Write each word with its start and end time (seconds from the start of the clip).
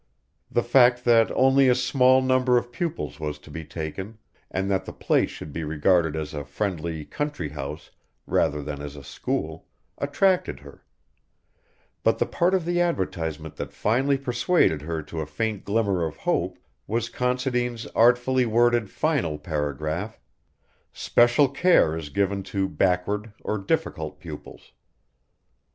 The 0.49 0.63
fact 0.63 1.05
that 1.05 1.29
only 1.35 1.69
a 1.69 1.75
small 1.75 2.23
number 2.23 2.57
of 2.57 2.71
pupils 2.71 3.19
was 3.19 3.37
to 3.37 3.51
be 3.51 3.63
taken, 3.63 4.17
and 4.49 4.67
that 4.71 4.85
the 4.85 4.93
place 4.93 5.29
should 5.29 5.53
be 5.53 5.63
regarded 5.63 6.15
as 6.15 6.33
a 6.33 6.43
friendly 6.43 7.05
country 7.05 7.49
house 7.49 7.91
rather 8.25 8.63
than 8.63 8.81
as 8.81 8.95
a 8.95 9.03
school, 9.03 9.67
attracted 9.99 10.61
her; 10.61 10.83
but 12.01 12.17
the 12.17 12.25
part 12.25 12.55
of 12.55 12.65
the 12.65 12.81
advertisement 12.81 13.57
that 13.57 13.73
finally 13.73 14.17
persuaded 14.17 14.81
her 14.81 15.03
to 15.03 15.19
a 15.21 15.27
faint 15.27 15.65
glimmer 15.65 16.03
of 16.03 16.17
hope 16.17 16.57
was 16.87 17.07
Considine's 17.07 17.85
artfully 17.93 18.47
worded 18.47 18.89
final 18.89 19.37
paragraph: 19.37 20.19
"Special 20.91 21.47
care 21.47 21.95
is 21.95 22.09
given 22.09 22.41
to 22.41 22.67
backward 22.67 23.33
or 23.43 23.59
difficult 23.59 24.19
pupils." 24.19 24.71